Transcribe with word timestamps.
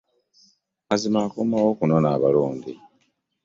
Mazima 0.87 1.19
akomawo 1.27 1.67
okunona 1.73 2.07
abalonde. 2.15 2.73